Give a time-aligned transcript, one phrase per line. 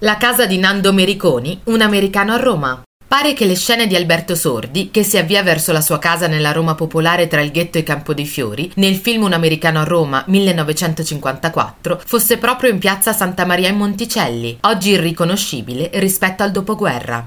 [0.00, 2.82] La casa di Nando Mericoni, un americano a Roma.
[3.08, 6.52] Pare che le scene di Alberto Sordi, che si avvia verso la sua casa nella
[6.52, 10.22] Roma popolare tra il ghetto e Campo dei Fiori, nel film Un americano a Roma
[10.26, 17.24] 1954, fosse proprio in piazza Santa Maria in Monticelli, oggi irriconoscibile rispetto al dopoguerra.